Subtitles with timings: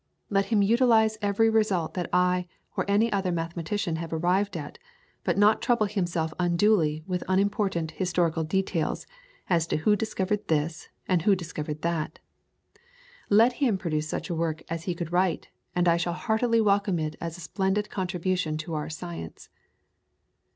[0.31, 4.79] Let him utilise every result that I or any other mathematician have arrived at,
[5.23, 9.05] but not trouble himself unduly with unimportant historical details
[9.47, 12.17] as to who discovered this, and who discovered that;
[13.29, 16.97] let him produce such a work as he could write, and I shall heartily welcome
[16.97, 19.49] it as a splendid contribution to our science."